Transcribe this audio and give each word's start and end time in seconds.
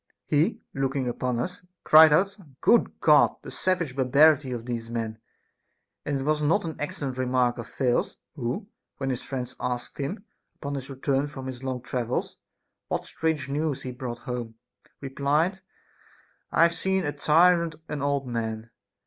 He, 0.25 0.59
looking 0.73 1.07
up 1.07 1.17
upon 1.17 1.37
us, 1.39 1.63
cried 1.83 2.11
out: 2.11 2.35
Good 2.59 2.99
God! 3.01 3.35
The 3.43 3.51
savage 3.51 3.95
barbarity 3.95 4.51
of 4.51 4.65
these 4.65 4.89
men! 4.89 5.19
And 6.07 6.19
was 6.25 6.41
it 6.41 6.47
not 6.47 6.65
an 6.65 6.75
excellent 6.79 7.19
remark 7.19 7.59
of 7.59 7.67
Thales, 7.67 8.17
who, 8.33 8.67
when 8.97 9.11
his 9.11 9.21
friends 9.21 9.55
asked 9.59 9.99
him, 9.99 10.25
upon 10.55 10.73
his 10.73 10.89
return 10.89 11.27
from 11.27 11.45
his 11.45 11.61
long 11.61 11.83
travels, 11.83 12.39
what 12.87 13.05
strange 13.05 13.47
news 13.47 13.83
he 13.83 13.91
brought 13.91 14.17
home, 14.17 14.55
replied," 15.01 15.59
I 16.51 16.63
have 16.63 16.73
seen 16.73 17.03
a 17.03 17.11
tyrant 17.11 17.75
an 17.87 18.01
old 18.01 18.25
man." 18.25 18.71